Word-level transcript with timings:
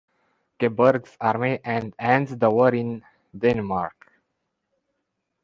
Gebirgs-Armee 0.59 1.59
and 1.63 1.93
ends 1.99 2.35
the 2.35 2.49
war 2.49 2.73
in 2.73 3.03
Denmark. 3.37 4.11